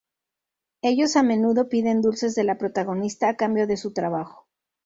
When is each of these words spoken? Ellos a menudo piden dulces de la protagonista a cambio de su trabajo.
Ellos 0.81 1.15
a 1.15 1.21
menudo 1.21 1.69
piden 1.69 2.01
dulces 2.01 2.33
de 2.33 2.43
la 2.43 2.57
protagonista 2.57 3.29
a 3.29 3.35
cambio 3.37 3.67
de 3.67 3.77
su 3.77 3.93
trabajo. 3.93 4.47